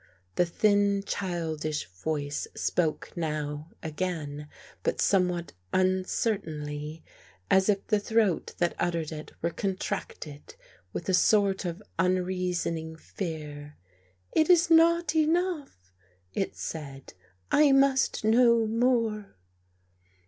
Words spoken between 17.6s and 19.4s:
must know more."